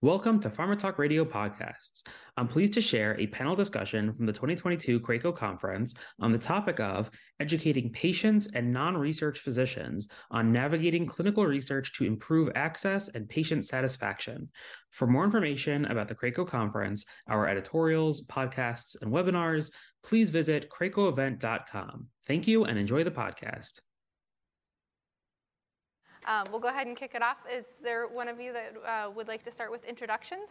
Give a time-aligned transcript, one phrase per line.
[0.00, 2.04] Welcome to Pharma Talk Radio podcasts.
[2.36, 6.78] I'm pleased to share a panel discussion from the 2022 CRACO conference on the topic
[6.78, 13.28] of educating patients and non research physicians on navigating clinical research to improve access and
[13.28, 14.48] patient satisfaction.
[14.92, 19.72] For more information about the CRACO conference, our editorials, podcasts, and webinars,
[20.04, 22.06] please visit cracoevent.com.
[22.24, 23.80] Thank you and enjoy the podcast.
[26.28, 27.38] Um, we'll go ahead and kick it off.
[27.50, 30.50] Is there one of you that uh, would like to start with introductions?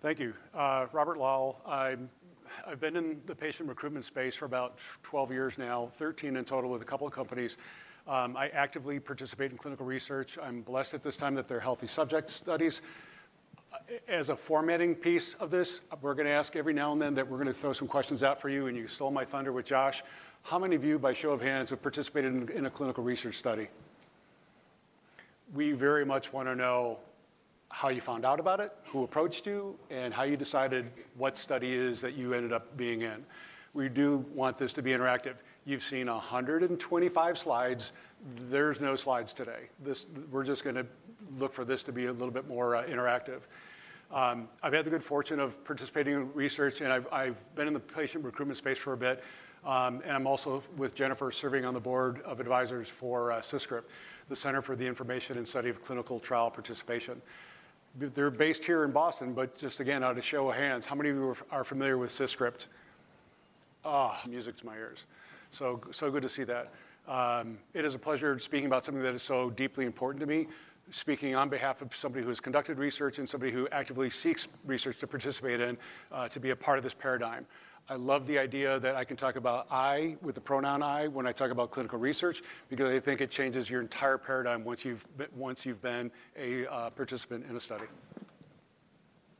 [0.00, 0.32] Thank you.
[0.54, 1.60] Uh, Robert Loll.
[1.66, 2.08] I'm,
[2.66, 6.70] I've been in the patient recruitment space for about 12 years now, 13 in total
[6.70, 7.58] with a couple of companies.
[8.08, 10.38] Um, I actively participate in clinical research.
[10.42, 12.80] I'm blessed at this time that they're healthy subject studies.
[14.08, 17.28] As a formatting piece of this, we're going to ask every now and then that
[17.28, 19.66] we're going to throw some questions out for you, and you stole my thunder with
[19.66, 20.02] Josh.
[20.42, 23.34] How many of you, by show of hands, have participated in, in a clinical research
[23.34, 23.68] study?
[25.52, 26.98] We very much want to know
[27.68, 31.74] how you found out about it, who approached you, and how you decided what study
[31.74, 33.24] is that you ended up being in.
[33.72, 35.34] We do want this to be interactive.
[35.66, 37.92] You've seen 125 slides.
[38.48, 39.68] There's no slides today.
[39.82, 40.86] This, we're just going to
[41.38, 43.40] look for this to be a little bit more uh, interactive.
[44.12, 47.74] Um, I've had the good fortune of participating in research, and I've, I've been in
[47.74, 49.24] the patient recruitment space for a bit.
[49.64, 53.40] Um, and I'm also with Jennifer serving on the board of advisors for uh,
[54.28, 57.20] the Center for the Information and Study of Clinical Trial Participation.
[57.96, 61.10] They're based here in Boston, but just again, out of show of hands, how many
[61.10, 62.66] of you are familiar with CISCRP?
[63.84, 65.04] Ah, music to my ears.
[65.52, 66.72] So, so good to see that.
[67.06, 70.48] Um, it is a pleasure speaking about something that is so deeply important to me,
[70.90, 74.98] speaking on behalf of somebody who has conducted research and somebody who actively seeks research
[74.98, 75.76] to participate in
[76.10, 77.46] uh, to be a part of this paradigm.
[77.86, 81.26] I love the idea that I can talk about I with the pronoun I when
[81.26, 85.04] I talk about clinical research because I think it changes your entire paradigm once you've
[85.18, 87.84] been, once you've been a uh, participant in a study.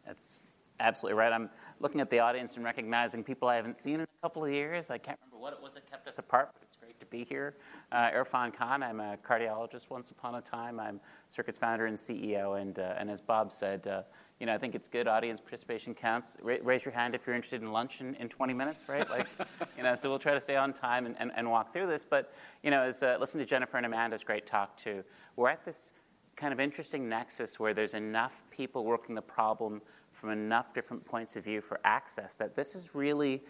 [0.06, 0.44] That's
[0.78, 1.32] absolutely right.
[1.32, 1.48] I'm
[1.80, 4.90] looking at the audience and recognizing people I haven't seen in a couple of years.
[4.90, 7.24] I can't remember what it was that kept us apart, but it's great to be
[7.24, 7.54] here.
[7.92, 10.78] Uh, Irfan Khan, I'm a cardiologist once upon a time.
[10.78, 14.02] I'm Circuit's founder and CEO, and, uh, and as Bob said, uh,
[14.44, 15.08] you know, I think it's good.
[15.08, 16.36] Audience participation counts.
[16.42, 19.08] Ra- raise your hand if you're interested in lunch in, in 20 minutes, right?
[19.08, 19.26] Like,
[19.78, 22.04] you know, so we'll try to stay on time and, and, and walk through this.
[22.04, 22.30] But,
[22.62, 25.02] you know, as uh, listen to Jennifer and Amanda's great talk too,
[25.36, 25.92] we're at this
[26.36, 29.80] kind of interesting nexus where there's enough people working the problem
[30.12, 33.42] from enough different points of view for access that this is really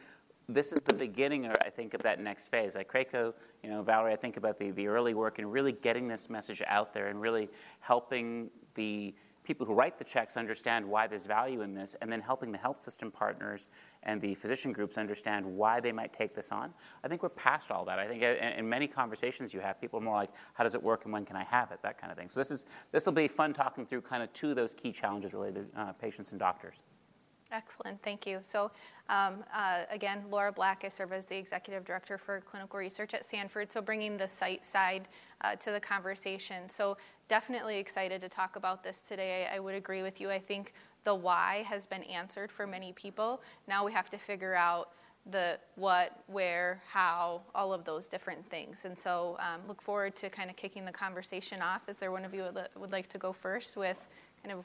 [0.49, 2.76] this is the beginning, I think, of that next phase.
[2.76, 3.34] Like CRACO,
[3.65, 6.62] you know, Valerie, I think about the, the early work and really getting this message
[6.66, 7.49] out there and really
[7.81, 12.21] helping the people who write the checks understand why there's value in this, and then
[12.21, 13.69] helping the health system partners
[14.03, 16.72] and the physician groups understand why they might take this on.
[17.03, 17.99] I think we're past all that.
[17.99, 21.05] I think in many conversations you have, people are more like, how does it work
[21.05, 21.81] and when can I have it?
[21.82, 22.28] That kind of thing.
[22.28, 24.93] So this is this will be fun talking through kind of two of those key
[24.93, 26.76] challenges related to uh, patients and doctors.
[27.53, 28.38] Excellent, thank you.
[28.43, 28.71] So,
[29.09, 33.25] um, uh, again, Lora Black, I serve as the Executive Director for Clinical Research at
[33.25, 35.09] Sanford, so bringing the site side
[35.43, 36.69] uh, to the conversation.
[36.71, 36.97] So,
[37.28, 39.47] definitely excited to talk about this today.
[39.50, 40.31] I, I would agree with you.
[40.31, 40.72] I think
[41.05, 43.43] the why has been answered for many people.
[43.69, 44.91] Now we have to figure out
[45.31, 48.84] the what, where, how, all of those different things.
[48.84, 51.82] And so, um, look forward to kind of kicking the conversation off.
[51.88, 53.99] Is there one of you would, would like to go first with
[54.43, 54.65] kind of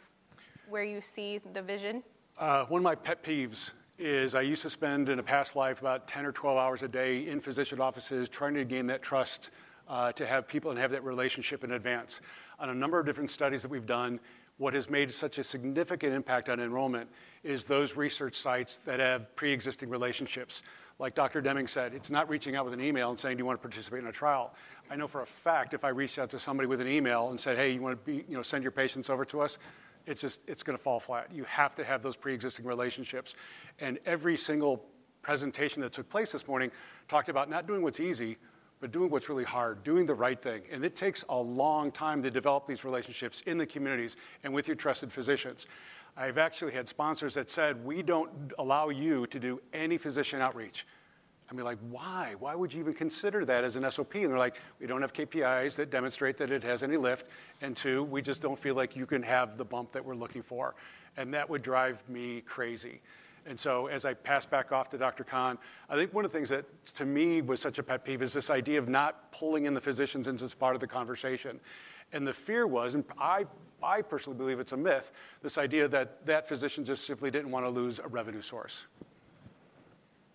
[0.70, 2.04] where you see the vision?
[2.40, 5.82] Uh, one of my pet peeves is I used to spend in a past life
[5.82, 9.50] about 10 or 12 hours a day in physician offices trying to gain that trust
[9.90, 12.22] uh, to have people and have that relationship in advance.
[12.58, 14.22] On a number of different studies that we've done,
[14.58, 17.10] what has made such a significant impact on enrollment
[17.44, 20.62] is those research sites that have pre existing relationships.
[20.98, 21.42] Like Dr.
[21.42, 23.68] Deming said, it's not reaching out with an email and saying, Do you want to
[23.68, 24.54] participate in a trial?
[24.90, 27.40] I know for a fact if I reached out to somebody with an email and
[27.40, 29.60] said, Hey, you want to be, you know, send your patients over to us,
[30.10, 31.28] it's just it's going to fall flat.
[31.32, 33.36] You have to have those pre-existing relationships.
[33.80, 34.84] And every single
[35.22, 36.72] presentation that took place this morning
[37.08, 38.38] talked about not doing what's easy,
[38.80, 40.64] but doing what's really hard, doing the right thing.
[40.72, 44.68] And it takes a long time to develop these relationships in the communities and with
[44.68, 45.68] your trusted physicians.
[46.18, 50.86] I've actually had sponsors that said, We don't allow you to do any physician outreach.
[51.50, 52.36] I mean, like, why?
[52.40, 54.16] Why would you even consider that as an SOP?
[54.16, 57.28] And they're like, we don't have KPIs that demonstrate that it has any lift.
[57.62, 60.44] And two, we just don't feel like you can have the bump that we're looking
[60.44, 60.76] for.
[61.18, 63.02] And that would drive me crazy.
[63.46, 65.24] And so, as I pass back off to Dr.
[65.24, 65.58] Khan,
[65.90, 66.66] I think one of the things that
[66.96, 69.82] to me was such a pet peeve is this idea of not pulling in the
[69.82, 71.60] physicians into this part of the conversation.
[72.12, 73.46] And the fear was, and I,
[73.82, 75.12] I personally believe it's a myth,
[75.42, 78.86] this idea that that physician just simply didn't want to lose a revenue source.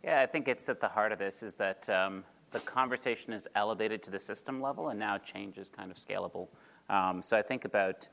[0.04, 3.48] Yeah, I think it's at the heart of this is that um, the conversation is
[3.54, 6.48] elevated to the system level, and now change is kind of scalable.
[6.90, 8.06] Um, so I think about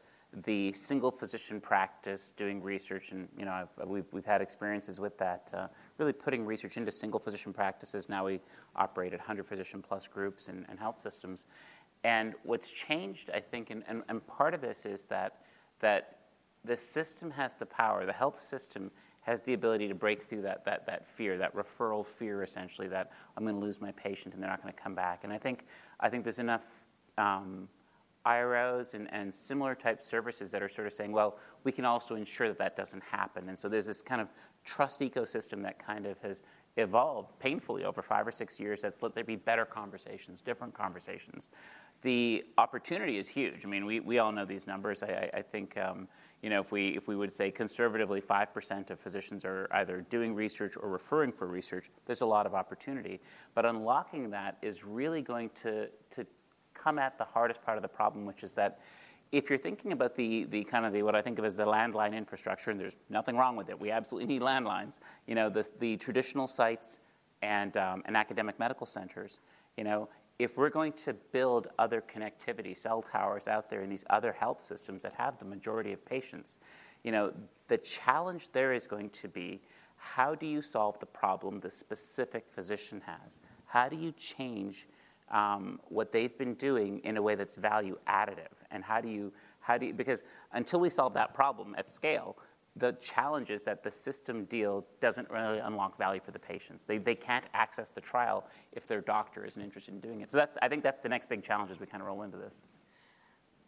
[0.46, 5.18] the single physician practice doing research, and you know, I've, we've, we've had experiences with
[5.18, 5.68] that, uh,
[5.98, 8.08] really putting research into single physician practices.
[8.08, 8.40] Now we
[8.78, 11.44] operate at 100 physician plus groups and, and health systems.
[12.06, 15.42] And what's changed, I think, and, and, and part of this is that,
[15.82, 16.20] that
[16.64, 18.92] the system has the power, the health system
[19.22, 23.12] has the ability to break through that, that, that fear, that referral fear, essentially, that
[23.38, 25.24] I'm going to lose my patient and they're not going to come back.
[25.24, 25.66] And I think,
[26.00, 26.64] I think there's enough
[27.18, 27.68] um,
[28.26, 32.16] IROs and, and similar type services that are sort of saying, well, we can also
[32.16, 33.50] ensure that that doesn't happen.
[33.50, 34.30] And so there's this kind of
[34.66, 36.44] trust ecosystem that kind of has
[36.78, 41.50] evolved painfully over five or six years that's let there be better conversations, different conversations.
[42.02, 43.66] The opportunity is huge.
[43.66, 45.04] I mean, we, we all know these numbers.
[45.04, 46.08] I, I, I think, um,
[46.42, 50.34] you know, if we, if we would say conservatively 5% of physicians are either doing
[50.34, 53.22] research or referring for research, there's a lot of opportunity.
[53.54, 56.26] But unlocking that is really going to, to
[56.74, 58.80] come at the hardest part of the problem, which is that
[59.32, 61.66] if you're thinking about the, the kind of the what I think of as the
[61.66, 65.00] landline infrastructure, and there's nothing wrong with it, we absolutely need landlines.
[65.28, 67.00] You know, the, the traditional sites
[67.42, 69.40] and, um, and academic medical centers.
[69.78, 70.10] You know,
[70.44, 74.62] if we're going to build other connectivity, cell towers out there in these other health
[74.62, 76.60] systems that have the majority of patients,
[77.04, 77.34] you know,
[77.68, 79.62] the challenge there is going to be
[79.98, 83.40] how do you solve the problem the specific physician has?
[83.66, 84.88] How do you change
[85.32, 88.54] um, what they've been doing in a way that's value additive.
[88.70, 92.38] And how do you, how do you, because until we solve that problem at scale,
[92.78, 96.86] the challenge is that the system deal doesn't really unlock value for the patients.
[96.86, 100.32] They, they can't access the trial if their doctor isn't interested in doing it.
[100.32, 102.38] So that's, I think that's the next big challenge as we kind of roll into
[102.38, 102.62] this.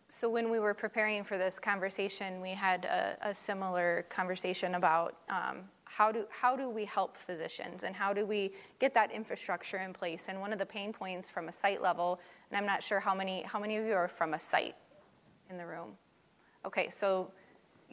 [0.08, 5.18] So when we were preparing for this conversation, we had a, a similar conversation about
[5.28, 9.78] um, how do, how do we help physicians and how do we get that infrastructure
[9.78, 10.26] in place?
[10.30, 12.20] And one of the pain points from a site level,
[12.50, 14.76] and I'm not sure how many, how many of you are from a site
[15.50, 15.92] in the room?
[16.66, 17.32] Okay, so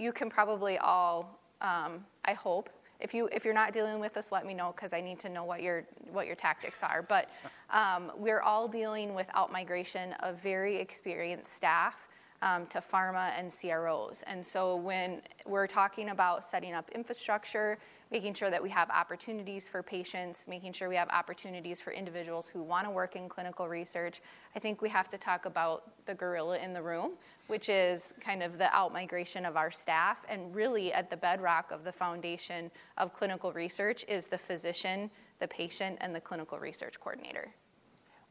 [0.01, 2.71] you can probably all, um, I hope,
[3.01, 5.29] if, you, if you're not dealing with this, let me know because I need to
[5.29, 7.03] know what your, what your tactics are.
[7.03, 7.29] But
[7.71, 12.09] um, we're all dealing with outmigration of very experienced staff
[12.43, 14.23] um, to pharma and CROs.
[14.27, 17.79] And so when we're talking about setting up infrastructure,
[18.11, 22.49] making sure that we have opportunities for patients, making sure we have opportunities for individuals
[22.49, 24.21] who want to work in clinical research,
[24.57, 27.13] I think we have to talk about the gorilla in the room,
[27.47, 30.25] which is kind of the outmigration of our staff.
[30.29, 35.47] And really, at the bedrock of the foundation of clinical research is the physician, the
[35.47, 37.49] patient, and the clinical research coordinator.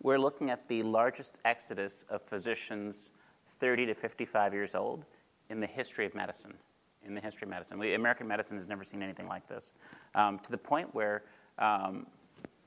[0.02, 3.12] We're looking at the largest exodus of physicians
[3.60, 5.06] 30 to 55 years old
[5.50, 6.54] in the history of medicine.
[7.10, 7.80] In the history of medicine.
[7.80, 9.74] We, American medicine has never seen anything like this.
[10.14, 11.24] Um, to the point where,
[11.58, 12.06] um,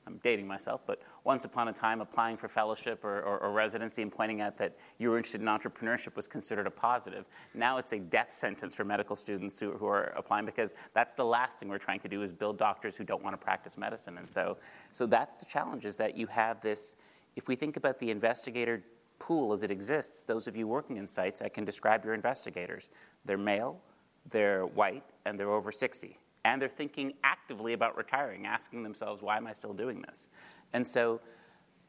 [0.05, 4.01] I'm dating myself, but once upon a time, applying for fellowship or, or, or, residency
[4.01, 7.23] and pointing out that you were interested in entrepreneurship was considered a positive.
[7.53, 11.23] Now it's a death sentence for medical students who, who are applying because that's the
[11.23, 14.17] last thing we're trying to do is build doctors who don't want to practice medicine.
[14.17, 14.57] And so,
[14.91, 16.97] so that's the challenge is that you have this,
[17.37, 18.83] if we think about the investigator
[19.19, 22.89] pool as it exists, those of you working in sites, I can describe your investigators.
[23.23, 23.79] They're male,
[24.29, 26.17] they're white, and they're over 60.
[26.45, 30.27] And they're thinking actively about retiring, asking themselves, why am I still doing this?
[30.73, 31.21] And so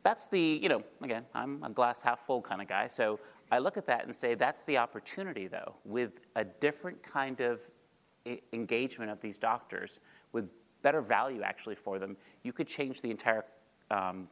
[0.05, 2.87] that's the, you know, again, I'm a glass half full kind of guy.
[2.87, 3.19] So
[3.51, 7.61] I look at that and say, that's the opportunity, though, with a different kind of
[8.53, 10.01] engagement of these doctors,
[10.33, 10.49] with
[10.83, 13.45] better value actually for them, you could change the entire
[13.91, 14.29] um,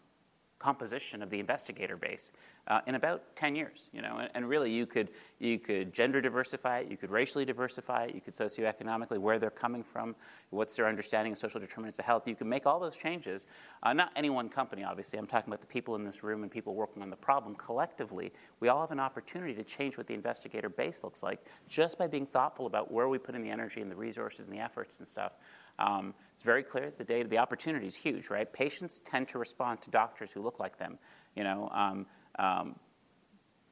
[0.62, 2.32] composition of the investigator base
[2.68, 3.80] uh, in about 10 years.
[3.92, 5.08] You know, and, and, really you could,
[5.40, 9.50] you could gender diversify it, you could racially diversify it, you could socioeconomically, where they're
[9.50, 10.14] coming from,
[10.50, 12.28] what's their understanding of social determinants of health.
[12.28, 13.46] You can make all those changes.
[13.82, 15.18] Uh, not any one company, obviously.
[15.18, 17.56] I'm talking about the people in this room and people working on the problem.
[17.56, 21.98] Collectively, we all have an opportunity to change what the investigator base looks like just
[21.98, 24.60] by being thoughtful about where we put in the energy and the resources and the
[24.60, 25.32] efforts and stuff.
[25.78, 28.50] Um, it's very clear the data, the opportunity is huge, right?
[28.52, 30.98] Patients tend to respond to doctors who look like them.
[31.36, 32.06] You know, um,
[32.38, 32.76] um,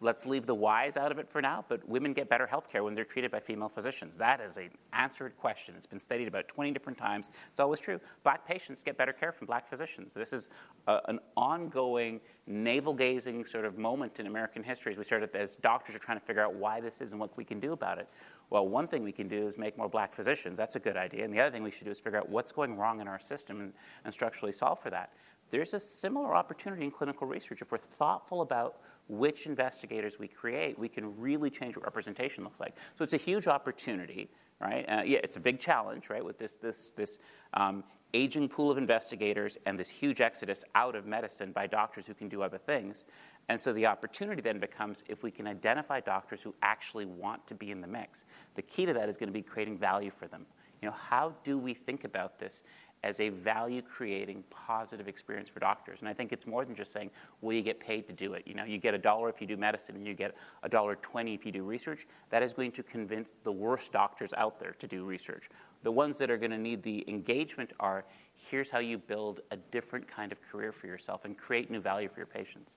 [0.01, 2.83] let's leave the whys out of it for now, but women get better health care
[2.83, 4.17] when they're treated by female physicians.
[4.17, 5.75] That is an answered question.
[5.77, 7.31] It's been studied about 20 different times.
[7.51, 8.01] It's always true.
[8.23, 10.15] Black patients get better care from black physicians.
[10.15, 10.49] This is
[10.87, 15.57] a, an ongoing, navel gazing sort of moment in American history as we started as
[15.57, 17.99] doctors are trying to figure out why this is and what we can do about
[17.99, 18.09] it
[18.51, 20.59] well, one thing we can do is make more black physicians.
[20.59, 21.25] That's a good idea.
[21.25, 23.21] And the other thing we should do is figure out what's going wrong in our
[23.21, 23.73] system and,
[24.05, 25.13] and structurally solve for that.
[25.51, 27.63] There's a similar opportunity in clinical research.
[27.63, 28.81] If we're thoughtful about
[29.11, 32.75] which investigators we create, we can really change what representation looks like.
[32.97, 34.85] So it's a huge opportunity, right?
[34.89, 37.19] Uh, yeah, it's a big challenge, right, with this, this, this
[37.55, 37.83] um,
[38.15, 42.29] aging pool of investigators and this huge exodus out of medicine by doctors who can
[42.29, 43.05] do other things.
[43.49, 47.55] And so the opportunity then becomes if we can identify doctors who actually want to
[47.55, 48.25] be in the mix.
[48.55, 50.47] The key to that is going to be creating value for them.
[50.81, 52.63] You know, how do we think about this
[53.03, 56.01] as a value creating positive experience for doctors.
[56.01, 58.43] And I think it's more than just saying, will you get paid to do it?
[58.47, 60.97] You know, you get a dollar if you do medicine and you get a dollar
[60.97, 62.07] 20 if you do research.
[62.31, 65.49] That is going to convince the worst doctors out there to do research.
[65.83, 68.05] The ones that are going to need the engagement are
[68.35, 72.09] here's how you build a different kind of career for yourself and create new value
[72.09, 72.77] for your patients.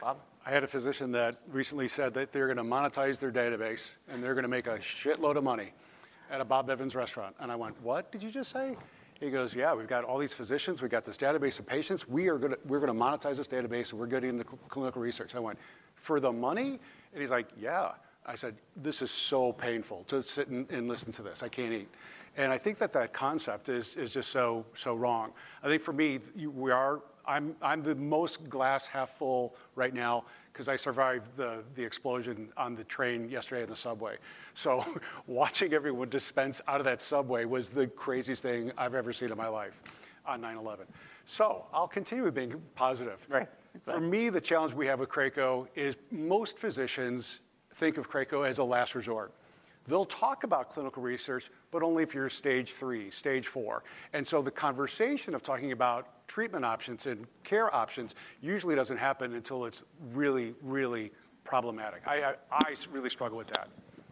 [0.00, 0.18] Bob?
[0.44, 4.22] I had a physician that recently said that they're going to monetize their database and
[4.22, 5.72] they're going to make a shitload of money
[6.30, 7.34] at a Bob Evans restaurant.
[7.40, 8.76] And I went, What did you just say?
[9.20, 12.08] He goes, Yeah, we've got all these physicians, we've got this database of patients.
[12.08, 15.34] We are gonna, we're going to monetize this database and we're getting into clinical research.
[15.34, 15.58] I went,
[15.94, 16.78] For the money?
[17.12, 17.92] And he's like, Yeah.
[18.26, 21.42] I said, This is so painful to sit and, and listen to this.
[21.42, 21.88] I can't eat.
[22.36, 25.32] And I think that that concept is, is just so, so wrong.
[25.62, 30.24] I think for me, we are, I'm, I'm the most glass half full right now
[30.52, 34.16] because I survived the, the explosion on the train yesterday in the subway.
[34.54, 34.84] So
[35.26, 39.36] watching everyone dispense out of that subway was the craziest thing I've ever seen in
[39.36, 39.74] my life
[40.24, 40.86] on 9 11.
[41.26, 43.26] So I'll continue with being positive.
[43.28, 43.48] Right.
[43.74, 43.92] Exactly.
[43.92, 47.40] For me, the challenge we have with Craco is most physicians
[47.74, 49.32] think of Craco as a last resort.
[49.86, 53.84] They'll talk about clinical research, but only if you're stage three, stage four.
[54.12, 59.34] And so the conversation of talking about treatment options and care options usually doesn't happen
[59.34, 61.12] until it's really, really
[61.44, 62.02] problematic.
[62.06, 63.68] I, I, I really struggle with that.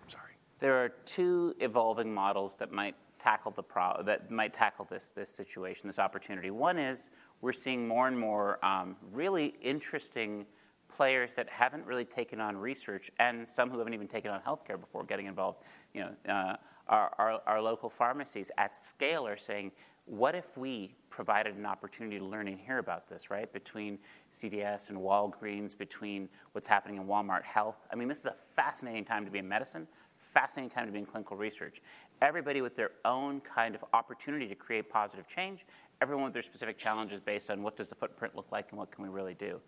[0.08, 0.32] Sorry.
[0.60, 5.30] There are two evolving models that might tackle the pro- that might tackle this this
[5.30, 6.50] situation, this opportunity.
[6.50, 10.46] One is we're seeing more and more um, really interesting
[10.94, 14.78] players that haven't really taken on research and some who haven't even taken on healthcare
[14.78, 15.58] before getting involved.
[15.92, 16.56] You know, uh,
[16.88, 19.72] our, our, our, local pharmacies at scale are saying,
[20.06, 23.50] what if we provided an opportunity to learn and hear about this, right?
[23.52, 23.98] Between
[24.32, 27.86] CVS and Walgreens, between what's happening in Walmart Health.
[27.92, 29.86] I mean, this is a fascinating time to be in medicine,
[30.18, 31.80] fascinating time to be in clinical research.
[32.20, 35.64] Everybody with their own kind of opportunity to create positive change,
[36.02, 38.90] everyone with their specific challenges based on what does the footprint look like and what
[38.90, 39.60] can we really do.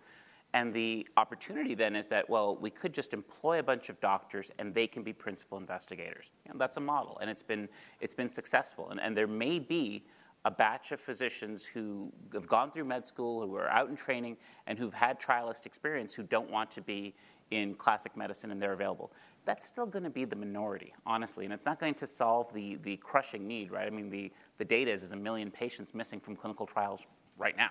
[0.53, 4.51] And the opportunity then is that, well, we could just employ a bunch of doctors
[4.59, 6.31] and they can be principal investigators.
[6.55, 7.69] That's a model, and it's been,
[8.01, 8.91] it's been successful.
[8.91, 10.05] And, and there may be
[10.47, 14.37] a batch of physicians who have gone through med school, who are out in training,
[14.69, 17.13] and who've had trialist experience who don't want to be
[17.51, 19.11] in classic medicine and they're available.
[19.45, 22.77] That's still going to be the minority, honestly, and it's not going to solve the,
[22.83, 23.89] the crushing need, right?
[23.89, 27.05] I mean, the, the data is, is a million patients missing from clinical trials
[27.39, 27.71] right now,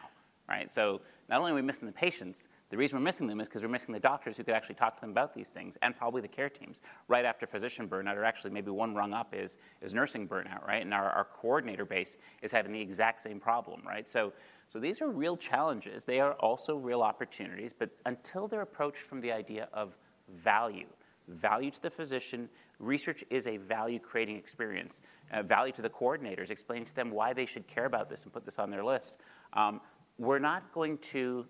[0.49, 0.69] right?
[0.69, 3.63] So not only are we missing the patients, the reason we're missing them is because
[3.63, 6.21] we're missing the doctors who could actually talk to them about these things, and probably
[6.21, 6.81] the care teams.
[7.07, 10.83] Right after physician burnout, or actually maybe one rung up is, is nursing burnout, right?
[10.83, 14.07] And our, our coordinator base is having the exact same problem, right?
[14.07, 14.33] So,
[14.67, 16.05] so these are real challenges.
[16.05, 19.95] They are also real opportunities, but until they're approached from the idea of
[20.29, 20.87] value,
[21.27, 25.01] value to the physician, research is a value creating experience,
[25.31, 28.33] uh, value to the coordinators, explaining to them why they should care about this and
[28.33, 29.15] put this on their list.
[29.53, 29.81] Um,
[30.17, 31.45] we're not going to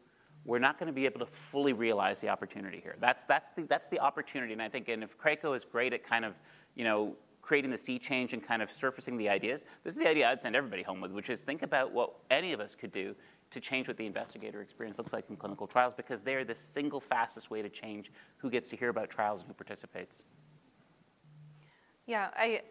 [0.46, 2.96] we're not going to be able to fully realize the opportunity here.
[3.02, 4.54] That's, that's, the, that's the opportunity.
[4.54, 6.36] And I think, and if Craco is great at kind of,
[6.76, 10.08] you know, creating the sea change and kind of surfacing the ideas, this is the
[10.08, 12.92] idea I'd send everybody home with, which is think about what any of us could
[12.92, 13.16] do
[13.52, 17.00] to change what the investigator experience looks like in clinical trials because they're the single
[17.00, 20.24] fastest way to change who gets to hear about trials and who participates.
[22.06, 22.62] Yeah, I,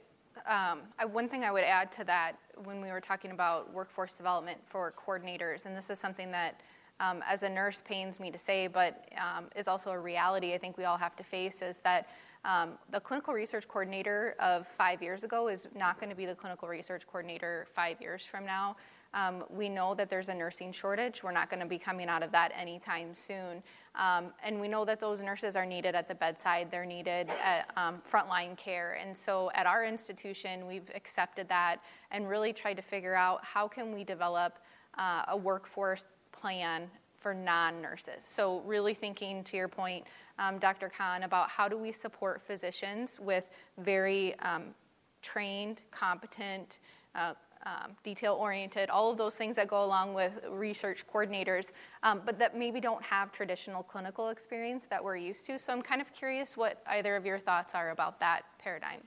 [0.47, 4.15] um, I, one thing I would add to that when we were talking about workforce
[4.15, 6.61] development for coordinators, and this is something that
[7.01, 10.59] um, as a nurse pains me to say, but um, is also a reality I
[10.59, 12.09] think we all have to face is that
[12.45, 16.35] um, the clinical research coordinator of five years ago is not going to be the
[16.35, 18.77] clinical research coordinator five years from now.
[19.15, 21.23] Um, we know that there's a nursing shortage.
[21.23, 23.63] We're not going to be coming out of that anytime soon.
[23.95, 27.71] Um, and we know that those nurses are needed at the bedside, they're needed at
[27.77, 28.99] um, frontline care.
[29.01, 31.77] And so at our institution, we've accepted that
[32.11, 34.59] and really tried to figure out how can we develop
[34.99, 36.91] uh, a workforce plan
[37.21, 38.23] for non nurses.
[38.27, 40.05] So, really thinking to your point,
[40.39, 40.91] um, Dr.
[40.95, 44.75] Khan, about how do we support physicians with very um,
[45.23, 46.81] trained, competent,
[47.15, 47.33] uh,
[47.67, 51.67] um, detail oriented, all of those things that go along with research coordinators,
[52.03, 55.59] um, but that maybe don't have traditional clinical experience that we're used to.
[55.59, 59.01] So I'm kind of curious what either of your thoughts are about that paradigm.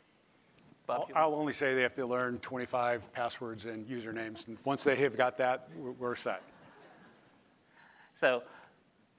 [0.87, 4.47] Bob, I'll only say they have to learn 25 passwords and usernames.
[4.47, 6.41] And once they have got that, we're set.
[8.13, 8.41] So,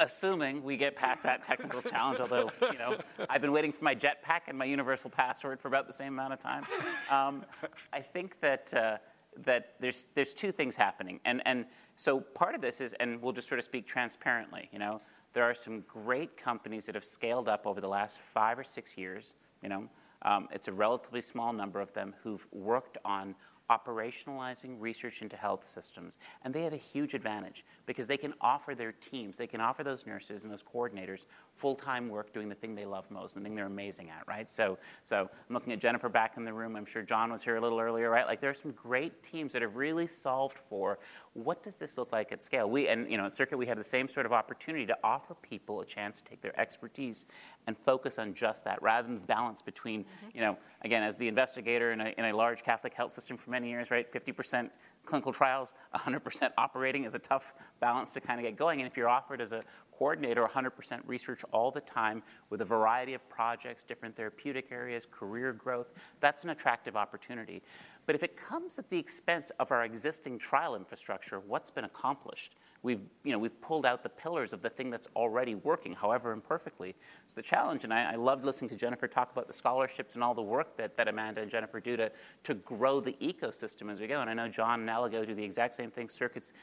[0.00, 2.96] assuming we get past that technical challenge, although you know
[3.28, 6.32] I've been waiting for my jetpack and my universal password for about the same amount
[6.32, 6.64] of time,
[7.10, 7.44] um,
[7.92, 8.96] I think that uh,
[9.44, 11.66] that there's there's two things happening, and and
[11.96, 14.68] so part of this is, and we'll just sort of speak transparently.
[14.72, 15.00] You know,
[15.32, 18.96] there are some great companies that have scaled up over the last five or six
[18.96, 19.34] years.
[19.62, 19.88] You know,
[20.22, 23.34] um, it's a relatively small number of them who've worked on
[23.70, 26.18] operationalizing research into health systems.
[26.42, 29.84] And they have a huge advantage because they can offer their teams, they can offer
[29.84, 33.40] those nurses and those coordinators full time work doing the thing they love most, the
[33.40, 34.48] thing they're amazing at, right?
[34.50, 36.76] So, so I'm looking at Jennifer back in the room.
[36.76, 38.26] I'm sure John was here a little earlier, right?
[38.26, 40.98] Like there are some great teams that have really solved for
[41.44, 42.68] what does this look like at scale?
[42.68, 45.34] We, and you know, at Circuit, we have the same sort of opportunity to offer
[45.34, 47.26] people a chance to take their expertise
[47.66, 50.28] and focus on just that rather than the balance between, mm-hmm.
[50.34, 53.50] you know, again, as the investigator in a, in a large Catholic health system for
[53.50, 54.10] many years, right?
[54.12, 54.70] 50%
[55.04, 58.80] clinical trials, 100% operating is a tough balance to kind of get going.
[58.80, 59.62] And if you're offered as a
[59.98, 65.52] coordinator 100% research all the time with a variety of projects, different therapeutic areas, career
[65.52, 65.88] growth,
[66.20, 67.62] that's an attractive opportunity.
[68.08, 72.56] But if it comes at the expense of our existing trial infrastructure, what's been accomplished?
[72.82, 76.32] We've, you know, we've pulled out the pillars of the thing that's already working, however
[76.32, 76.94] imperfectly.
[77.26, 80.24] It's the challenge, and I, I loved listening to Jennifer talk about the scholarships and
[80.24, 82.10] all the work that, that Amanda and Jennifer do to,
[82.44, 84.22] to grow the ecosystem as we go.
[84.22, 86.08] And I know John and Elligo do the exact same thing.
[86.08, 86.54] Circuits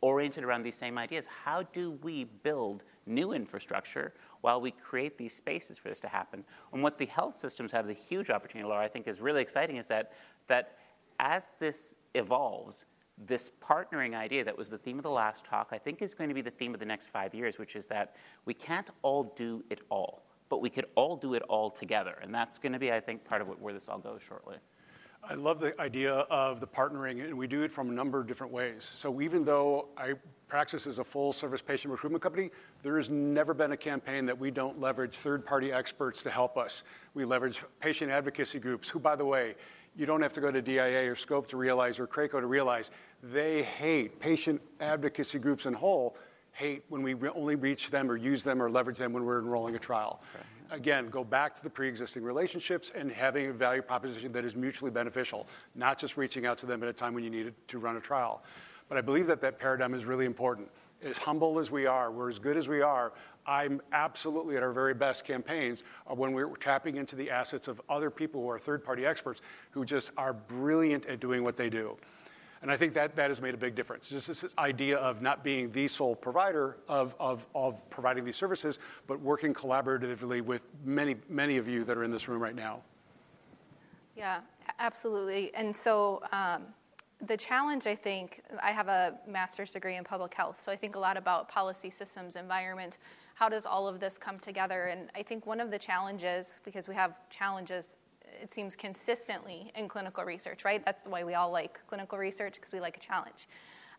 [0.00, 1.26] oriented around these same ideas.
[1.26, 6.44] How do we build new infrastructure while we create these spaces for this to happen?
[6.72, 9.76] And what the health systems have the huge opportunity, Lora, I think is really exciting
[9.76, 10.12] is that,
[10.48, 10.78] that
[11.18, 12.84] as this evolves,
[13.26, 16.28] this partnering idea that was the theme of the last talk, I think is going
[16.28, 19.32] to be the theme of the next five years, which is that we can't all
[19.36, 22.18] do it all, but we could all do it all together.
[22.22, 24.56] And that's going to be, I think, part of where this all goes shortly.
[25.26, 28.26] I love the idea of the partnering, and we do it from a number of
[28.26, 28.84] different ways.
[28.84, 30.14] So even though I
[30.48, 32.50] practice as a full service patient recruitment company,
[32.82, 36.58] there has never been a campaign that we don't leverage third party experts to help
[36.58, 36.82] us.
[37.14, 39.54] We leverage patient advocacy groups, who, by the way,
[39.96, 42.90] you don't have to go to DIA or SCOPE to realize, or CRACO to realize,
[43.22, 46.16] they hate patient advocacy groups in whole,
[46.52, 49.74] hate when we only reach them or use them or leverage them when we're enrolling
[49.74, 50.20] a trial
[50.74, 54.54] again, go back to the pre existing relationships and having a value proposition that is
[54.54, 57.78] mutually beneficial, not just reaching out to them at a time when you need to
[57.78, 58.42] run a trial.
[58.88, 60.68] But I believe that that paradigm is really important.
[61.02, 63.12] As humble as we are, we're as good as we are.
[63.46, 68.10] I'm absolutely at our very best campaigns when we're tapping into the assets of other
[68.10, 71.96] people who are third party experts who just are brilliant at doing what they do.
[72.62, 74.08] And I think that, that has made a big difference.
[74.08, 78.78] Just this idea of not being the sole provider of, of, of providing these services,
[79.06, 82.80] but working collaboratively with many, many of you that are in this room right now.
[84.16, 84.40] Yeah,
[84.78, 85.54] absolutely.
[85.54, 86.62] And so um,
[87.26, 90.96] the challenge, I think, I have a master's degree in public health, so I think
[90.96, 92.98] a lot about policy systems, environment.
[93.34, 94.84] How does all of this come together?
[94.84, 97.96] And I think one of the challenges, because we have challenges
[98.42, 100.84] it seems consistently in clinical research, right?
[100.84, 103.48] That's the way we all like clinical research because we like a challenge.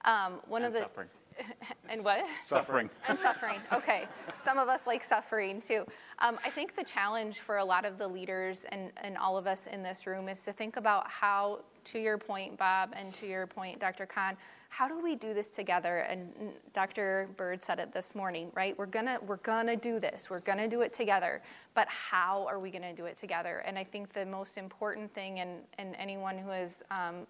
[0.04, 1.08] Um, one and of the suffering.
[1.90, 2.26] and what?
[2.46, 2.90] Suffering.
[3.08, 3.60] and suffering.
[3.74, 4.06] Okay.
[4.44, 5.86] Some of us like suffering too.
[6.20, 9.48] Um, I think the challenge for a lot of the leaders and, and all of
[9.48, 13.28] us in this room is to think about how, to your point, Bob, and to
[13.28, 14.06] your point, Dr.
[14.06, 14.38] Khan,
[14.70, 16.00] how do we do this together?
[16.00, 16.34] And
[16.74, 17.30] Dr.
[17.38, 18.78] Bird said it this morning, right?
[18.78, 20.30] We're gonna we're gonna do this.
[20.30, 21.42] We're gonna do it together.
[21.74, 23.64] But how are we gonna do it together?
[23.66, 27.26] And I think the most important thing, and, and anyone who has um,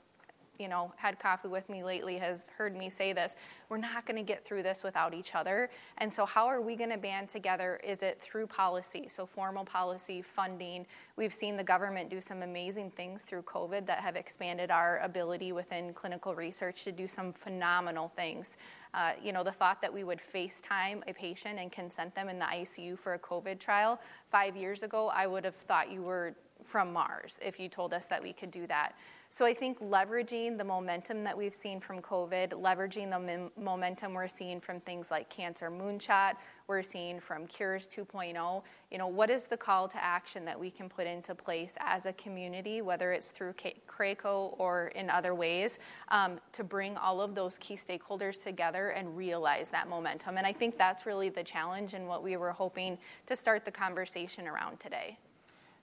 [0.59, 3.35] you know, had coffee with me lately has heard me say this.
[3.69, 5.69] We're not going to get through this without each other.
[5.97, 7.79] And so, how are we going to band together?
[7.83, 9.07] Is it through policy?
[9.09, 10.85] So, formal policy, funding.
[11.17, 15.51] We've seen the government do some amazing things through COVID that have expanded our ability
[15.51, 18.57] within clinical research to do some phenomenal things.
[18.93, 22.39] Uh, you know, the thought that we would FaceTime a patient and consent them in
[22.39, 23.99] the ICU for a COVID trial
[24.31, 28.05] five years ago, I would have thought you were from Mars if you told us
[28.07, 28.95] that we could do that.
[29.35, 34.29] So I think leveraging the momentum that we've seen from COVID, leveraging the momentum we're
[34.29, 36.35] seeing from things like Cancer Moonshot,
[36.67, 40.71] we're seeing from Cures 2.0, you know, what is the call to action that we
[40.71, 43.53] can put into place as a community, whether it's through
[43.87, 49.17] CRACO or in other ways, um, to bring all of those key stakeholders together and
[49.17, 50.37] realize that momentum.
[50.37, 53.71] And I think that's really the challenge and what we were hoping to start the
[53.71, 55.17] conversation around today.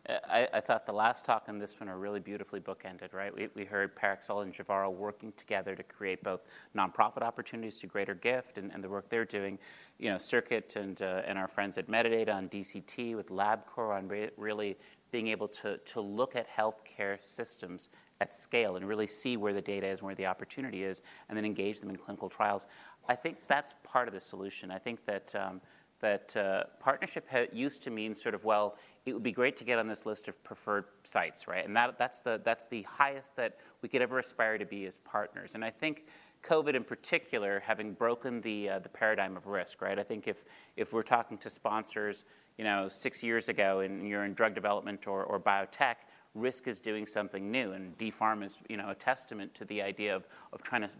[0.08, 3.32] I, I, thought the last talk and this one are really beautifully bookended, right?
[3.34, 6.40] We, we heard Parexel and Javara working together to create both
[6.76, 9.60] nonprofit opportunities to Greater Gift and, and the work they're doing.
[9.98, 14.08] You know, Circuit and, uh, and our friends at Medidata on DCT with LabCorp on
[14.08, 14.76] re- really
[15.12, 17.88] being able to, to look at healthcare systems
[18.20, 21.38] at scale and really see where the data is and where the opportunity is and
[21.38, 22.66] then engage them in clinical trials.
[23.08, 24.72] I think that's part of the solution.
[24.72, 25.32] I think that.
[25.36, 25.60] Um,
[26.02, 29.64] that uh, partnership ha- used to mean sort of, well, it would be great to
[29.64, 31.64] get on this list of preferred sites, right?
[31.64, 34.98] And that, that's, the, that's the highest that we could ever aspire to be as
[34.98, 35.52] partners.
[35.54, 36.04] And I think
[36.44, 39.98] COVID in particular, having broken the, uh, the paradigm of risk, right?
[39.98, 40.44] I think if,
[40.76, 42.24] if we're talking to sponsors,
[42.58, 45.96] you know, six years ago and you're in drug development or, or biotech,
[46.34, 47.72] risk is doing something new.
[47.72, 50.90] And DPHARM is, you know, a testament to the idea of, of trying to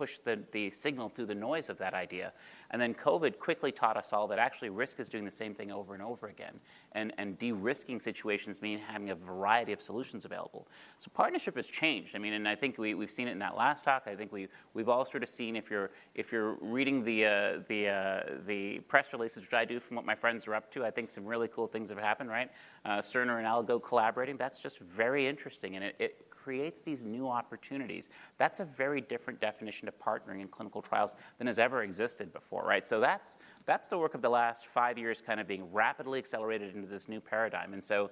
[0.00, 2.32] push the, the signal through the noise of that idea.
[2.70, 5.70] And then COVID quickly taught us all that actually risk is doing the same thing
[5.70, 6.54] over and over again.
[6.92, 10.68] And, and de risking situations mean having a variety of solutions available.
[10.98, 12.16] So partnership has changed.
[12.16, 14.04] I mean, and I think we, we've seen it in that last talk.
[14.06, 17.58] I think we, we've all sort of seen if you're, if you're reading the, uh,
[17.68, 20.86] the, uh, the press releases, which I do from what my friends are up to,
[20.86, 22.50] I think some really cool things have happened, right?
[22.86, 25.76] Uh, Cerner and Elligo collaborating, that's just very interesting.
[25.76, 28.10] And it, it creates these new opportunities.
[28.38, 32.64] That's a very different definition of partnering in clinical trials than has ever existed before,
[32.64, 32.86] right?
[32.86, 36.74] So that's, that's the work of the last five years kind of being rapidly accelerated
[36.74, 37.72] into this new paradigm.
[37.72, 38.10] And so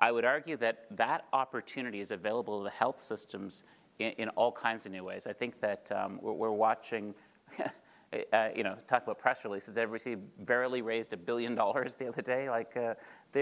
[0.00, 3.64] I would argue that that opportunity is available to the health systems
[3.98, 5.26] in, in all kinds of new ways.
[5.26, 7.14] I think that um, we're, we're, watching.
[8.30, 9.78] Uh, you know, talk about press releases.
[9.78, 12.50] Everybody Verily raised a billion dollars the other day.
[12.50, 12.92] Like, uh,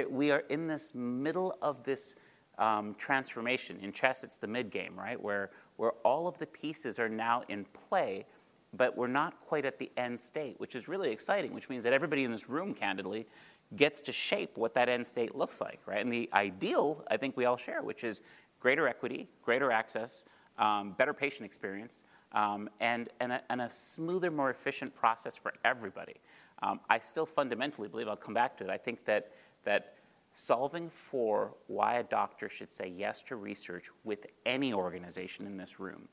[0.09, 2.15] we are in this middle of this
[2.61, 3.79] um, transformation.
[3.83, 5.21] In chess, it's the mid game, right?
[5.21, 8.27] Where, where all of the pieces are now in play,
[8.75, 11.93] but we're not quite at the end state, which is really exciting, which means that
[11.93, 13.27] everybody in this room, candidly,
[13.77, 16.05] gets to shape what that end state looks like, right?
[16.05, 18.21] And the ideal, I think we all share, which is
[18.61, 20.25] greater equity, greater access,
[20.59, 25.53] um, better patient experience, um, and, and a, and, a, smoother, more efficient process for
[25.65, 26.15] everybody.
[26.63, 29.33] Um, I still fundamentally believe, I'll come back to it, I think that,
[29.65, 29.95] that
[30.33, 35.81] solving for why a doctor should say yes to research with any organization in this
[35.81, 36.09] room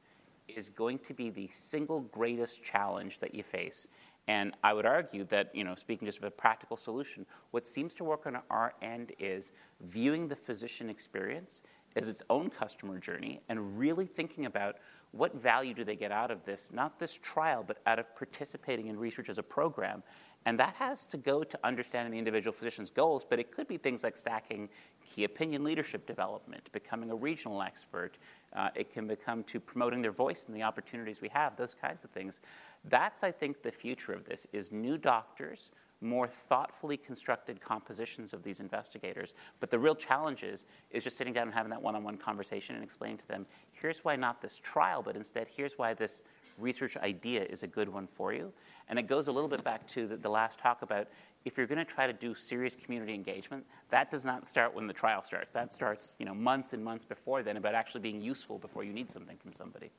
[0.48, 3.88] is going to be the single greatest challenge that you face.
[4.28, 7.94] And I would argue that, you know, speaking just of a practical solution, what seems
[7.96, 11.62] to work on our end is viewing the physician experience
[11.96, 14.76] as its own customer journey and really thinking about
[15.12, 18.88] what value do they get out of this, not this trial, but out of participating
[18.88, 20.04] in research as a program,
[20.48, 23.76] and that has to go to understanding the individual physician's goals, but it could be
[23.76, 24.70] things like stacking
[25.06, 28.18] key opinion leadership development, becoming a regional expert.
[28.56, 32.06] Uh, it can become to promoting their voice and the opportunities we have, those kinds
[32.06, 32.40] of things.
[32.86, 38.42] That's, I think, the future of this is new doctors, more thoughtfully constructed compositions of
[38.42, 39.34] these investigators.
[39.60, 42.86] But the real challenge is, is just sitting down and having that one-on-one conversation and
[42.86, 46.24] explaining to them, here's why not this trial, but instead here's why this
[46.58, 48.52] research idea is a good one for you.
[48.90, 51.08] And it goes a little bit back to the, the last talk about
[51.46, 54.88] if you're going to try to do serious community engagement, that does not start when
[54.88, 55.52] the trial starts.
[55.54, 58.94] That starts, you know, months and months before then about actually being useful before you
[58.94, 59.90] need something from somebody.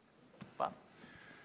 [0.59, 0.75] Bob.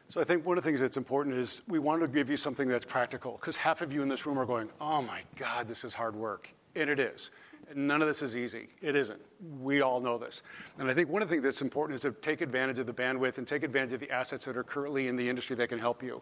[0.10, 2.38] So I think one of the things that's important is we want to give you
[2.38, 5.68] something that's practical because half of you in this room are going, "Oh my God,
[5.68, 7.32] this is hard work," and it is.
[7.76, 8.70] None of this is easy.
[8.82, 9.22] It isn't.
[9.62, 10.44] We all know this.
[10.80, 12.94] And I think one of the things that's important is to take advantage of the
[12.94, 15.80] bandwidth and take advantage of the assets that are currently in the industry that can
[15.80, 16.22] help you.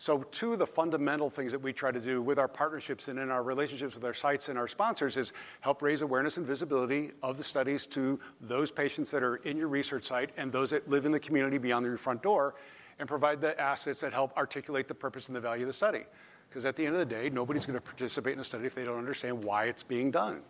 [0.00, 3.18] So, two of the fundamental things that we try to do with our partnerships and
[3.18, 7.10] in our relationships with our sites and our sponsors is help raise awareness and visibility
[7.20, 10.88] of the studies to those patients that are in your research site and those that
[10.88, 12.54] live in the community beyond your front door,
[13.00, 16.04] and provide the assets that help articulate the purpose and the value of the study.
[16.48, 18.76] Because at the end of the day, nobody's going to participate in a study if
[18.76, 20.42] they don't understand why it's being done.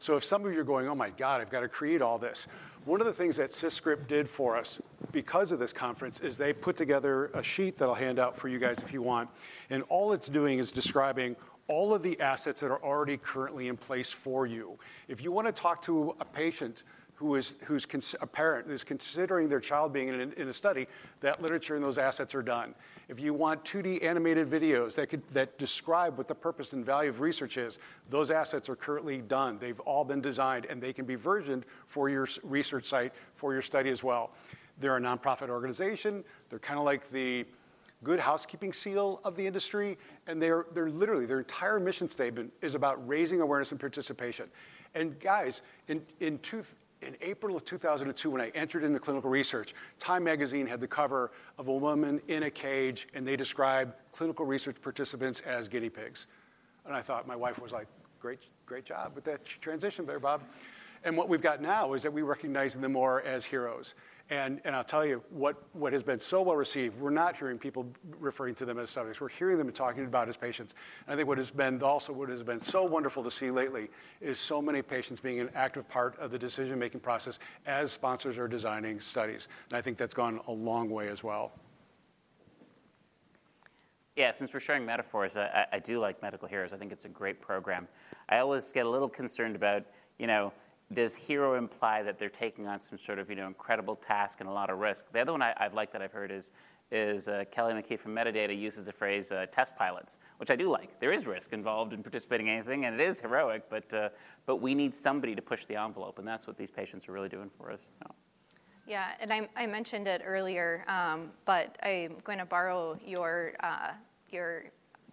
[0.00, 2.18] So if some of you are going, oh my God, I've got to create all
[2.18, 2.48] this,
[2.86, 4.80] one of the things that CISCRP did for us
[5.12, 8.48] because of this conference is they put together a sheet that I'll hand out for
[8.48, 9.28] you guys if you want.
[9.68, 11.36] And all it's doing is describing
[11.68, 14.78] all of the assets that are already currently in place for you.
[15.06, 16.82] If you want to talk to a patient
[17.20, 20.88] who is who's cons- a parent who's considering their child being in, in, a study,
[21.20, 22.74] that literature and those assets are done.
[23.10, 27.10] If you want 2D animated videos that could that describe what the purpose and value
[27.10, 27.78] of research is,
[28.08, 29.58] those assets are currently done.
[29.58, 33.60] They've all been designed and they can be versioned for your research site for your
[33.60, 34.30] study as well.
[34.78, 36.24] They're a nonprofit organization.
[36.48, 37.44] They're kind of like the
[38.02, 42.74] good housekeeping seal of the industry, and they're, they're literally, their entire mission statement is
[42.74, 44.48] about raising awareness and participation.
[44.94, 46.64] And guys, in, in, two,
[47.02, 51.30] in April of 2002, when I entered into clinical research, Time magazine had the cover
[51.58, 56.26] of a woman in a cage, and they described clinical research participants as guinea pigs.
[56.84, 57.86] And I thought, my wife was like,
[58.20, 60.42] great, great job with that transition there, Bob.
[61.02, 63.94] And what we've got now is that we recognize them more as heroes.
[64.28, 67.58] And, and I'll tell you what, what has been so well received, we're not hearing
[67.58, 67.86] people
[68.20, 69.20] referring to them as subjects.
[69.20, 70.74] We're hearing them and talking about as patients.
[71.06, 73.88] And I think what has been also what has been so wonderful to see lately
[74.20, 78.38] is so many patients being an active part of the decision making process as sponsors
[78.38, 79.48] are designing studies.
[79.68, 81.52] And I think that's gone a long way as well.
[84.14, 86.72] Yeah, since we're sharing metaphors, I, I do like Medical Heroes.
[86.72, 87.88] I think it's a great program.
[88.28, 89.84] I always get a little concerned about
[90.20, 90.52] you know,
[90.92, 94.48] does hero imply that they're taking on some sort of you know incredible task and
[94.48, 95.10] a lot of risk?
[95.12, 96.50] The other one I, have liked that I've heard is
[96.92, 100.68] is uh, Kelly McKee from Medidata uses the phrase uh, test pilots, which I do
[100.68, 100.98] like.
[100.98, 104.08] There is risk involved in participating in anything, and it is heroic, but uh,
[104.46, 107.28] but we need somebody to push the envelope, and that's what these patients are really
[107.28, 107.90] doing for us.
[108.86, 113.92] Yeah, and I, I, mentioned it earlier, um, but I'm going to borrow your uh,
[114.30, 114.64] your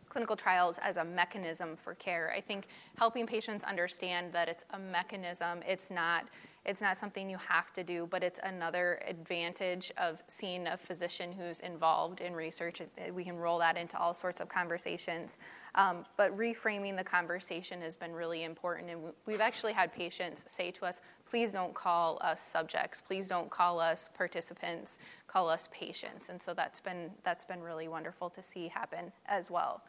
[0.10, 2.34] clinical trials as a mechanism for care.
[2.36, 2.67] I think
[2.98, 6.26] helping patients understand that it's a mechanism, it's not
[6.67, 11.32] it's not something you have to do, but it's another advantage of seeing a physician
[11.32, 12.82] who's involved in research.
[13.13, 15.38] We can roll that into all sorts of conversations.
[15.76, 18.89] Um, but reframing the conversation has been really important.
[18.89, 23.50] And we've actually had patients say to us, please don't call us subjects, please don't
[23.50, 26.28] call us participants, call us patients.
[26.28, 29.84] And so that's been, that's been really wonderful to see happen as well.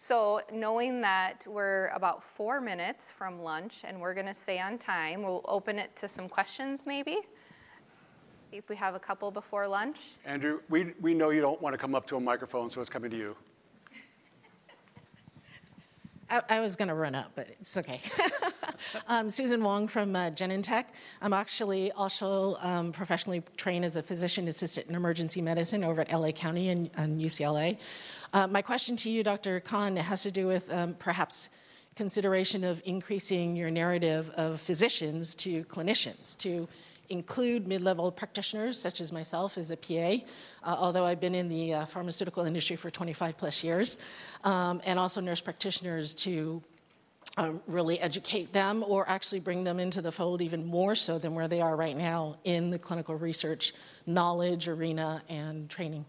[0.00, 4.78] So, knowing that we're about four minutes from lunch and we're going to stay on
[4.78, 7.18] time, we'll open it to some questions maybe.
[8.52, 9.98] If we have a couple before lunch.
[10.24, 12.88] Andrew, we, we know you don't want to come up to a microphone, so it's
[12.88, 13.36] coming to you.
[16.30, 18.00] I, I was going to run up, but it's okay.
[19.08, 20.84] um, Susan Wong from uh, Genentech.
[21.20, 26.12] I'm actually also um, professionally trained as a physician assistant in emergency medicine over at
[26.12, 27.78] LA County and, and UCLA.
[28.32, 29.60] Uh, my question to you, Dr.
[29.60, 31.48] Khan, has to do with um, perhaps
[31.96, 36.68] consideration of increasing your narrative of physicians to clinicians, to
[37.08, 40.24] include mid level practitioners such as myself as a PA,
[40.62, 43.98] uh, although I've been in the uh, pharmaceutical industry for 25 plus years,
[44.44, 46.62] um, and also nurse practitioners to
[47.38, 51.34] uh, really educate them or actually bring them into the fold even more so than
[51.34, 53.72] where they are right now in the clinical research
[54.06, 56.04] knowledge arena and training.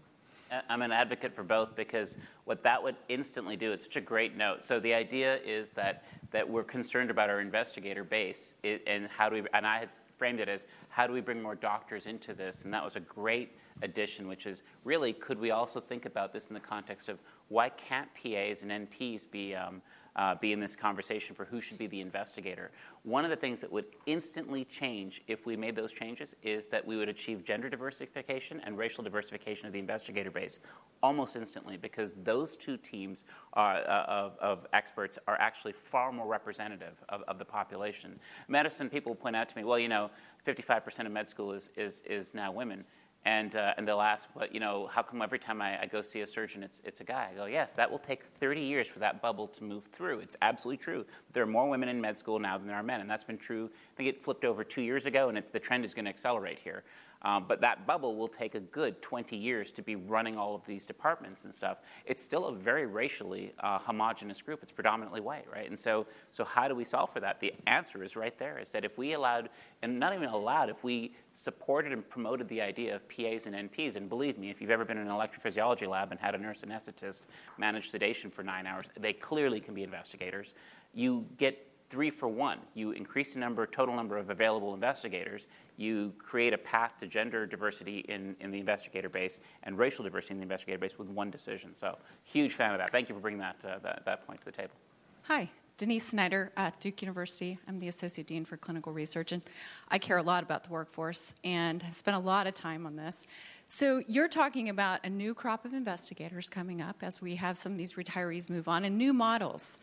[0.68, 4.36] I'm an advocate for both because what that would instantly do, it's such a great
[4.36, 4.64] note.
[4.64, 9.36] So the idea is that that we're concerned about our investigator base and how do
[9.36, 12.64] we and I had framed it as how do we bring more doctors into this
[12.64, 16.48] and that was a great addition which is really could we also think about this
[16.48, 19.82] in the context of why can't PAs and NPs be um,
[20.16, 22.70] uh, be in this conversation for who should be the investigator.
[23.02, 26.86] One of the things that would instantly change if we made those changes is that
[26.86, 30.60] we would achieve gender diversification and racial diversification of the investigator base
[31.02, 36.26] almost instantly because those two teams are, uh, of, of, experts are actually far more
[36.26, 38.18] representative of, of the population.
[38.48, 40.10] Medicine, people point out to me, well, you know,
[40.46, 42.84] 55% of med school is, is, is now women.
[43.26, 46.00] And, uh, and they'll ask, but you know, how come every time I, I, go
[46.00, 47.28] see a surgeon, it's, it's a guy?
[47.30, 50.20] I go, yes, that will take 30 years for that bubble to move through.
[50.20, 51.04] It's absolutely true.
[51.34, 53.36] There are more women in med school now than there are men, and that's been
[53.36, 53.68] true.
[53.92, 56.10] I think it flipped over two years ago, and it, the trend is going to
[56.10, 56.82] accelerate here.
[57.22, 60.64] Um, but that bubble will take a good 20 years to be running all of
[60.64, 61.78] these departments and stuff.
[62.06, 64.60] It's still a very racially uh, homogenous group.
[64.62, 65.68] It's predominantly white, right?
[65.68, 67.38] And so, so how do we solve for that?
[67.40, 68.58] The answer is right there.
[68.58, 69.50] Is that if we allowed,
[69.82, 73.96] and not even allowed, if we supported and promoted the idea of PAs and NPs,
[73.96, 76.62] and believe me, if you've ever been in an electrophysiology lab and had a nurse
[76.62, 77.22] anesthetist
[77.58, 80.54] manage sedation for nine hours, they clearly can be investigators.
[80.94, 82.58] You get three for one.
[82.74, 85.48] You increase the number, total number of available investigators.
[85.76, 90.34] You create a path to gender diversity in, in the investigator base and racial diversity
[90.34, 91.74] in the investigator base with one decision.
[91.74, 92.90] So, huge fan of that.
[92.90, 94.74] Thank you for bringing that, uh, that, that point to the table.
[95.22, 97.58] Hi, Denise Snyder at Duke University.
[97.66, 99.40] I'm the Associate Dean for Clinical Research, and
[99.88, 102.96] I care a lot about the workforce and have spent a lot of time on
[102.96, 103.26] this.
[103.66, 107.72] So, you're talking about a new crop of investigators coming up as we have some
[107.72, 109.78] of these retirees move on and new models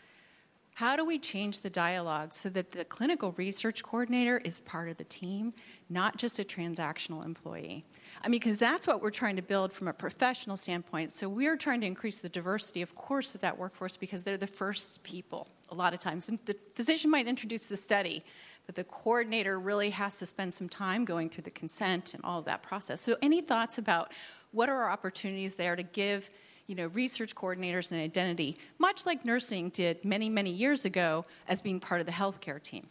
[0.77, 4.97] how do we change the dialogue so that the clinical research coordinator is part of
[4.97, 5.55] the team,
[5.89, 7.83] not just a transactional employee?
[8.23, 11.11] I mean, because that's what we're trying to build from a professional standpoint.
[11.13, 14.45] So we're trying to increase the diversity, of course, of that workforce because they're the
[14.45, 16.27] first people a lot of times.
[16.27, 18.23] The physician might introduce the study,
[18.65, 22.39] but the coordinator really has to spend some time going through the consent and all
[22.39, 23.01] of that process.
[23.01, 24.11] So, any thoughts about
[24.51, 26.29] what are our opportunities there to give?
[26.67, 31.61] you know, research coordinators and identity, much like nursing did many, many years ago as
[31.61, 32.87] being part of the healthcare team.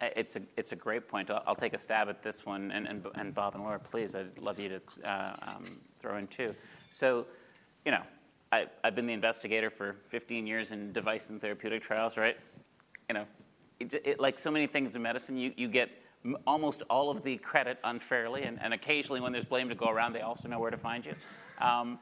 [0.00, 1.30] It's a, it's a great point.
[1.30, 2.70] I'll, I'll take a stab at this one.
[2.70, 6.28] And, and, and, Bob and Lora, please, I'd love you to uh, um, throw in
[6.28, 6.54] too.
[6.92, 7.26] So,
[7.84, 8.02] you know,
[8.50, 12.36] I, have been the investigator for 15 years in device and therapeutic trials, right?
[13.08, 13.24] You know,
[13.78, 15.90] it, it, like so many things in medicine, you, you get
[16.46, 20.12] almost all of the credit unfairly, and, and occasionally when there's blame to go around,
[20.12, 21.14] they also know where to find you.
[21.60, 21.98] Um,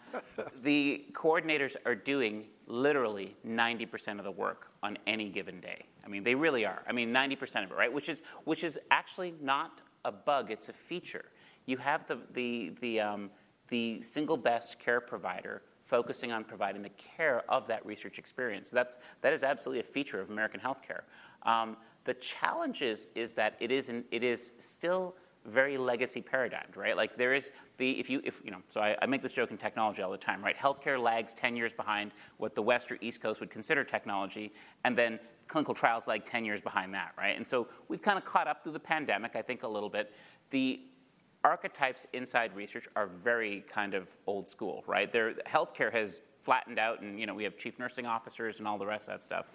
[0.63, 5.85] the coordinators are doing literally 90% of the work on any given day.
[6.05, 6.83] I mean, they really are.
[6.89, 7.93] I mean, 90% of it, right?
[7.93, 11.25] Which is, which is actually not a bug, it's a feature.
[11.67, 13.31] You have the, the, the, um,
[13.69, 18.70] the single best care provider focusing on providing the care of that research experience.
[18.70, 21.03] That's, that is absolutely a feature of American healthcare.
[21.49, 26.96] Um, The challenge is, is that it, isn't, it is still very legacy paradigmed, right?
[26.96, 29.53] Like there is the, if you, if, you know, so I, I, make this joke
[29.53, 30.57] in technology all the time, right?
[30.57, 34.53] Healthcare lags 10 years behind what the West or East Coast would consider technology,
[34.85, 37.37] and then clinical trials lag 10 years behind that, right?
[37.37, 40.12] And so we've kind of caught up through the pandemic, I think, a little bit.
[40.51, 40.81] The
[41.47, 45.13] archetypes inside research are very kind of old school, right?
[45.13, 48.79] There, healthcare has flattened out, and you know we have chief nursing officers and all
[48.79, 49.47] the rest of that stuff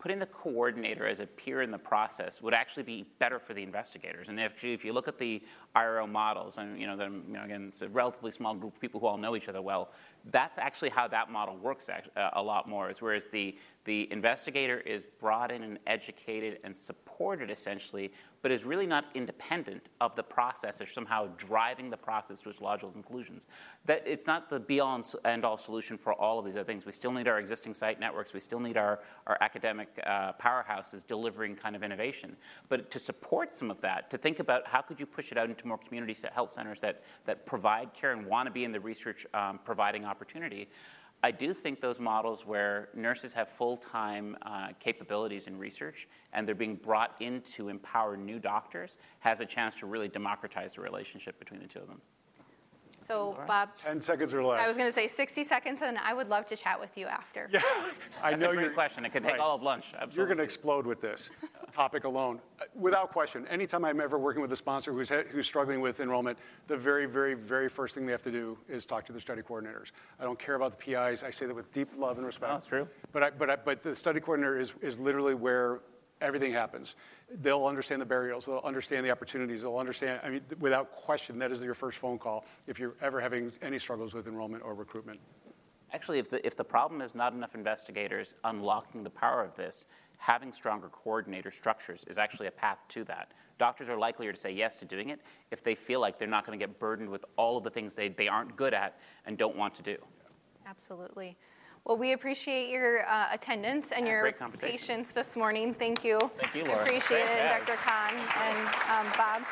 [0.00, 3.62] putting the coordinator as a peer in the process would actually be better for the
[3.62, 4.28] investigators.
[4.28, 5.42] And if, if you look at the
[5.74, 8.98] IRO models, and you know, you know, again, it's a relatively small group of people
[8.98, 9.90] who all know each other well,
[10.30, 12.90] that's actually how that model works uh, a lot more.
[12.90, 18.64] Is whereas the the investigator is brought in and educated and supported essentially, but is
[18.64, 23.46] really not independent of the process or somehow driving the process to its logical conclusions.
[23.86, 26.84] That it's not the be all and all solution for all of these other things.
[26.84, 28.34] We still need our existing site networks.
[28.34, 32.36] We still need our, our academic uh, powerhouses delivering kind of innovation.
[32.68, 35.48] But to support some of that, to think about how could you push it out
[35.48, 38.80] into more community health centers that, that provide care and want to be in the
[38.80, 40.68] research um, providing opportunity,
[41.22, 46.48] I do think those models where nurses have full time uh, capabilities in research and
[46.48, 50.80] they're being brought in to empower new doctors has a chance to really democratize the
[50.80, 52.00] relationship between the two of them.
[53.06, 53.74] So, Bob.
[53.74, 54.60] 10 seconds or less.
[54.60, 57.06] I was going to say 60 seconds, and I would love to chat with you
[57.06, 57.48] after.
[57.52, 57.62] Yeah,
[58.22, 59.04] I know your question.
[59.04, 59.40] It could take right.
[59.40, 59.92] all of lunch.
[59.94, 60.16] Absolutely.
[60.16, 61.30] You're going to explode with this
[61.72, 62.40] topic alone.
[62.60, 66.38] Uh, without question, anytime I'm ever working with a sponsor who's, who's struggling with enrollment,
[66.66, 69.42] the very, very, very first thing they have to do is talk to the study
[69.42, 69.92] coordinators.
[70.18, 71.24] I don't care about the PIs.
[71.24, 72.50] I say that with deep love and respect.
[72.50, 72.88] No, that's true.
[73.12, 75.80] But, I, but, I, but the study coordinator is, is literally where
[76.20, 76.96] everything happens.
[77.40, 81.52] They'll understand the burials, they'll understand the opportunities, they'll understand, I mean, without question, that
[81.52, 85.20] is your first phone call if you're ever having any struggles with enrollment or recruitment.
[85.92, 89.86] Actually, if the, if the problem is not enough investigators unlocking the power of this,
[90.18, 93.32] having stronger coordinator structures is actually a path to that.
[93.58, 96.46] Doctors are likelier to say yes to doing it if they feel like they're not
[96.46, 99.36] going to get burdened with all of the things they, they aren't good at and
[99.36, 99.96] don't want to do.
[100.66, 101.36] Absolutely.
[101.84, 105.74] Well, we appreciate your uh, attendance and yeah, your patience this morning.
[105.74, 106.18] Thank you.
[106.38, 106.82] Thank you, Lora.
[106.82, 107.76] Appreciate Great, it, Dr.
[107.76, 109.42] Khan and um, Bob.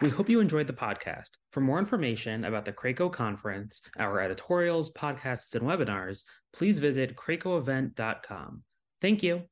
[0.00, 1.30] We hope you enjoyed the podcast.
[1.50, 6.22] For more information about the CRACO conference, our editorials, podcasts, and webinars,
[6.52, 8.62] please visit cracoevent.com.
[9.00, 9.42] Thank you.